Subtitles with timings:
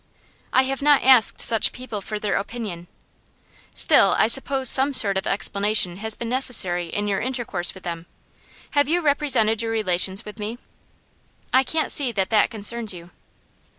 [0.51, 2.87] 'I have not asked such people for their opinion.'
[3.75, 8.07] 'Still, I suppose some sort of explanation has been necessary in your intercourse with them.
[8.71, 10.57] How have you represented your relations with me?'
[11.53, 13.11] 'I can't see that that concerns you.